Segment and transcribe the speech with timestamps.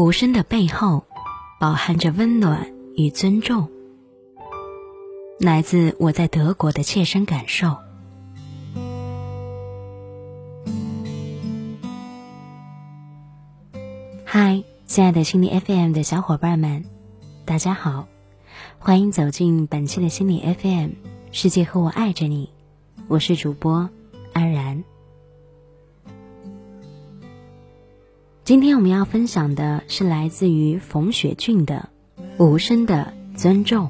[0.00, 1.04] 无声的背后，
[1.60, 3.68] 饱含着温暖与尊重，
[5.38, 7.76] 来自我在德国的切身感受。
[14.24, 16.82] 嗨，亲爱的心理 FM 的小伙伴们，
[17.44, 18.08] 大家好，
[18.78, 20.92] 欢迎走进本期的心理 FM，
[21.30, 22.50] 世界和我爱着你，
[23.06, 23.90] 我是主播
[24.32, 24.82] 安然。
[28.50, 31.88] 今天我们要分享的是来自于冯雪俊的
[32.44, 33.88] 《无声的尊重》。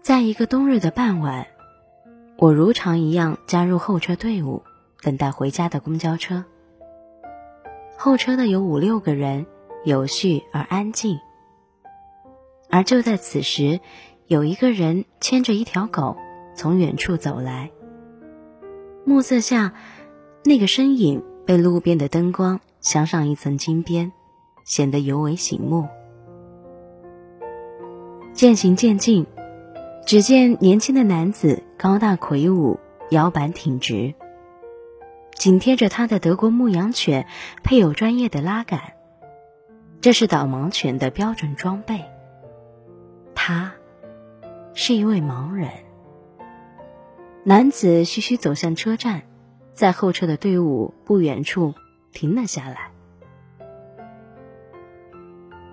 [0.00, 1.46] 在一个冬日的傍晚，
[2.38, 4.62] 我如常一样加入候车队伍，
[5.02, 6.46] 等待回家的公交车。
[7.98, 9.44] 候车的有五六个人，
[9.84, 11.18] 有序而安静。
[12.70, 13.80] 而就在此时，
[14.28, 16.18] 有一个人牵着一条狗
[16.54, 17.70] 从远处走来，
[19.06, 19.72] 暮色下，
[20.44, 24.12] 那个身影被路边的灯光镶上一层金边，
[24.66, 25.88] 显得尤为醒目。
[28.34, 29.24] 渐行渐近，
[30.04, 34.12] 只见年轻的男子高大魁梧，腰板挺直，
[35.36, 37.26] 紧贴着他的德国牧羊犬
[37.64, 38.92] 配有专业的拉杆，
[40.02, 42.04] 这是导盲犬的标准装备。
[43.34, 43.72] 他。
[44.80, 45.68] 是一位盲人。
[47.42, 49.22] 男子徐徐走向车站，
[49.72, 51.74] 在候车的队伍不远处
[52.12, 52.92] 停了下来。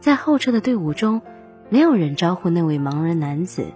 [0.00, 1.20] 在候车的队伍中，
[1.68, 3.66] 没有人招呼那位盲人男子。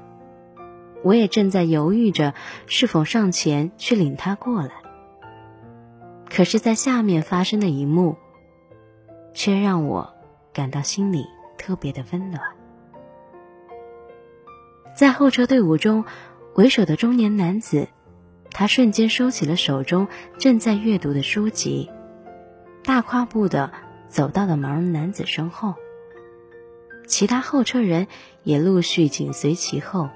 [1.05, 2.33] 我也正在犹豫着
[2.65, 4.71] 是否上前去领他过来。
[6.31, 8.17] 可是，在下面发生的一幕，
[9.35, 10.15] 却让我
[10.55, 11.27] 感到心里
[11.59, 12.41] 特别的温暖。
[15.01, 16.05] 在候车队伍中，
[16.57, 17.89] 为首的中年男子，
[18.51, 20.07] 他瞬间收起了手中
[20.37, 21.89] 正在阅读的书籍，
[22.85, 23.73] 大跨步的
[24.09, 25.73] 走到了盲人男子身后。
[27.07, 28.09] 其他候车人
[28.43, 30.11] 也陆续紧随其后，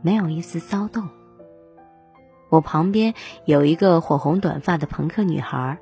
[0.00, 1.10] 没有一丝骚动。
[2.48, 3.12] 我旁边
[3.44, 5.78] 有一个火红短发的朋克女孩，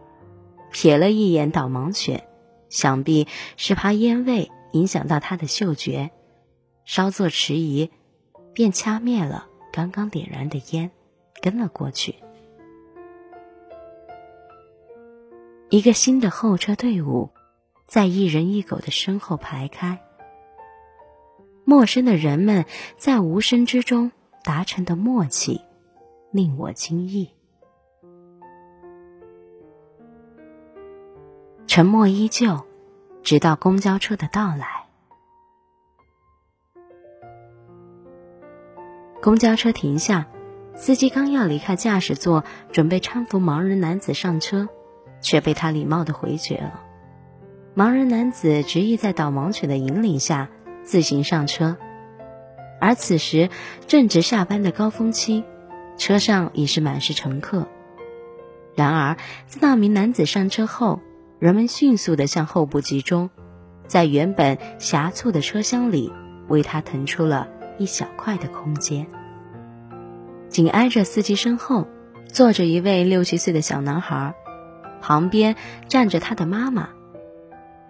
[0.72, 2.24] 瞥了一眼导盲犬，
[2.68, 6.10] 想必是怕烟味影响到她的嗅觉，
[6.84, 7.92] 稍作迟疑。
[8.58, 10.90] 便掐灭了刚刚点燃的烟，
[11.40, 12.16] 跟了过去。
[15.68, 17.30] 一个新的候车队伍，
[17.86, 20.00] 在一人一狗的身后排开。
[21.64, 22.64] 陌生的人们
[22.96, 24.10] 在无声之中
[24.42, 25.60] 达成的默契，
[26.32, 27.30] 令我惊异。
[31.68, 32.66] 沉默依旧，
[33.22, 34.77] 直到公交车的到来。
[39.20, 40.26] 公交车停下，
[40.76, 44.68] 司机刚要离开驾驶座，准备搀扶盲人男子上车，
[45.20, 46.84] 却被他礼貌的回绝了。
[47.74, 50.48] 盲人男子执意在导盲犬的引领下
[50.84, 51.76] 自行上车，
[52.80, 53.50] 而此时
[53.88, 55.42] 正值下班的高峰期，
[55.96, 57.66] 车上已是满是乘客。
[58.76, 61.00] 然而，在那名男子上车后，
[61.40, 63.30] 人们迅速的向后部集中，
[63.88, 66.12] 在原本狭促的车厢里
[66.46, 67.48] 为他腾出了。
[67.78, 69.06] 一小块的空间，
[70.48, 71.86] 紧挨着司机身后
[72.26, 74.34] 坐着一位六七岁的小男孩，
[75.00, 75.54] 旁边
[75.86, 76.88] 站着他的妈妈。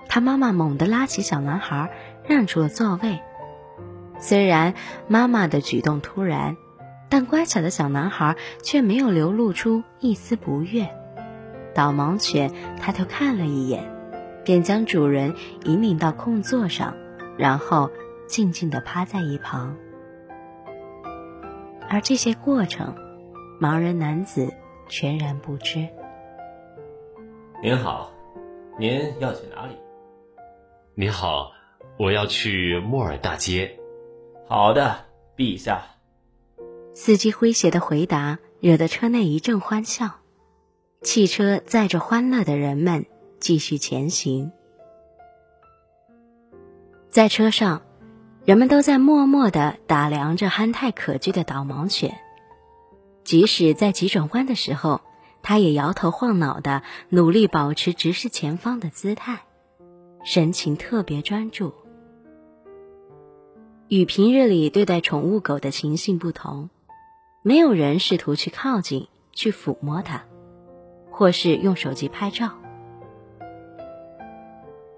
[0.09, 1.91] 他妈妈猛地拉起小男孩，
[2.27, 3.21] 让出了座位。
[4.19, 4.75] 虽然
[5.07, 6.57] 妈妈的举动突然，
[7.09, 10.89] 但乖巧的小男孩却没有流露出一丝不悦。
[11.75, 13.91] 导盲犬抬头看了一眼，
[14.45, 15.35] 便将主人
[15.65, 16.95] 引领到空座上，
[17.39, 17.91] 然后。
[18.29, 19.75] 静静地趴在一旁，
[21.89, 22.95] 而这些过程，
[23.59, 24.53] 盲人男子
[24.87, 25.89] 全然不知。
[27.63, 28.13] 您好，
[28.79, 29.75] 您要去哪里？
[30.95, 31.53] 您好，
[31.99, 33.79] 我要去莫尔大街。
[34.47, 35.83] 好的，陛下。
[36.95, 40.17] 司机诙谐的回答惹得车内一阵欢笑。
[41.01, 43.07] 汽车载着欢乐的人们
[43.41, 44.53] 继续前行，
[47.09, 47.81] 在车上。
[48.49, 52.19] 人们都在默默地打量着憨态可掬的导盲犬，
[53.23, 55.03] 即使在急转弯的时候，
[55.43, 59.41] 它也摇头晃脑的，努力保持直视前方的姿态，
[60.25, 61.75] 神情特别专注。
[63.89, 66.71] 与平日里对待宠物狗的情形不同，
[67.43, 70.23] 没有人试图去靠近、去抚摸它，
[71.11, 72.53] 或是用手机拍照。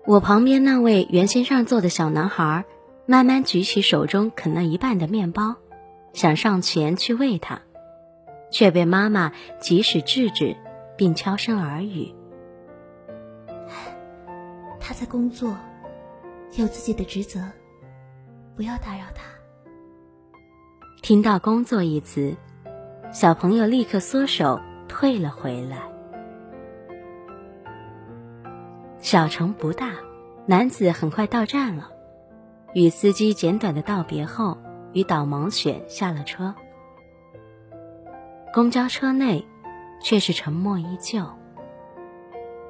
[0.07, 2.65] 我旁边那位原先让座的小男孩。
[3.11, 5.57] 慢慢举起手中啃了一半的面包，
[6.13, 7.63] 想上前去喂它，
[8.53, 10.57] 却被妈妈及时制止，
[10.97, 12.15] 并悄声耳语
[14.79, 15.57] ：“他在工作，
[16.55, 17.41] 有自己的职责，
[18.55, 19.25] 不要打扰他。”
[21.03, 22.37] 听到“工作”一词，
[23.13, 25.79] 小朋友立刻缩手退了回来。
[29.01, 29.95] 小城不大，
[30.47, 31.91] 男子很快到站了，
[32.75, 34.57] 与司机简短的道别后，
[34.93, 36.55] 与导盲犬下了车。
[38.53, 39.47] 公交车内
[40.03, 41.25] 却是沉默依旧，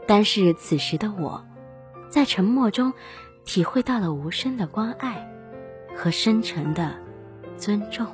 [0.07, 1.45] 但是此时的我，
[2.09, 2.93] 在沉默中
[3.45, 5.31] 体会到了无声的关爱
[5.97, 6.95] 和深沉的
[7.57, 8.07] 尊重。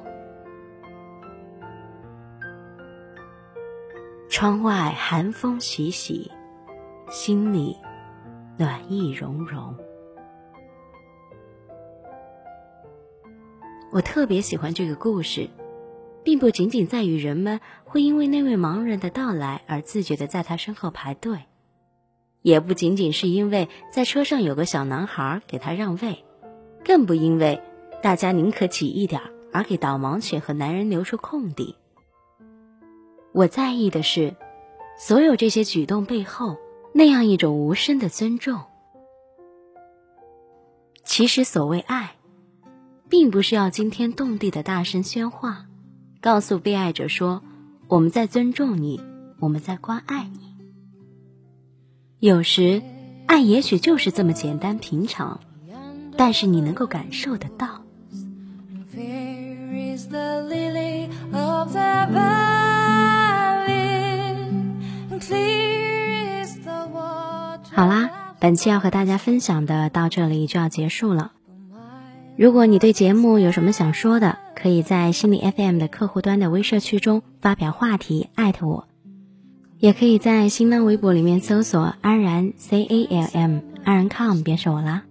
[4.29, 6.31] 窗外寒风习习，
[7.09, 7.77] 心里
[8.59, 9.75] 暖意融融。
[13.93, 15.49] 我特别喜欢这个故事，
[16.25, 21.45] 并不仅仅在于人们会因为那位盲人的到来而自觉的在他身后排队，
[22.43, 26.25] 也不仅仅是因为在车上有个小男孩给他让位，
[26.85, 27.63] 更不因为
[28.03, 29.23] 大家宁可挤一点
[29.53, 31.77] 而给导盲犬和男人留出空地。
[33.33, 34.35] 我在意的是，
[34.99, 36.57] 所有这些举动背后
[36.93, 38.61] 那样一种无声的尊重。
[41.05, 42.16] 其实，所谓爱，
[43.09, 45.67] 并不是要惊天动地的大声喧哗，
[46.21, 47.43] 告诉被爱者说
[47.89, 49.01] 我们在尊重你，
[49.39, 50.41] 我们在关爱你。
[52.19, 52.83] 有时，
[53.27, 55.41] 爱也许就是这么简单平常，
[56.17, 57.83] 但是你能够感受得到。
[67.73, 68.11] 好啦，
[68.41, 71.33] 本期要和大家分享的到这里就要结束了。
[72.39, 78.85] 如果你对节目有什么想说的，可以在心理 FM 的客户端的微社区中发表话题，艾特我；
[79.79, 85.05] 也可以在新浪微博里面搜索“安然 C A L M 安然 com” 便是我啦。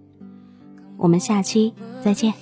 [0.96, 2.32] 我们下期再见。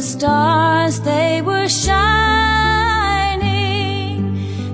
[0.00, 2.00] The stars, they were shining.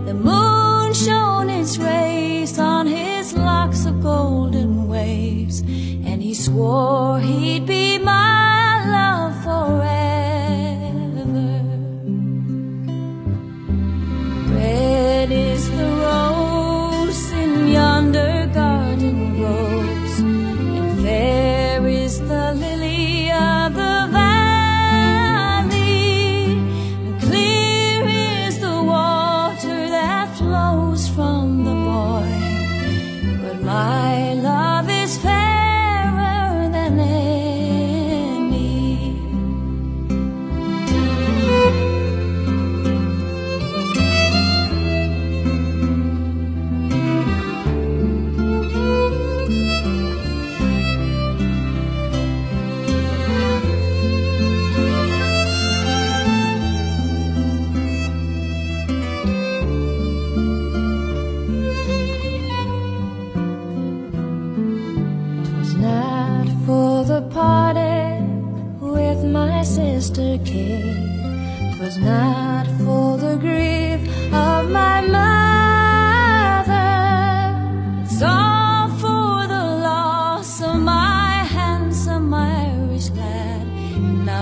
[0.06, 7.66] The moon shone its rays on his locks of golden waves, and he swore he'd
[7.66, 7.75] be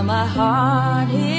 [0.03, 1.34] My heart is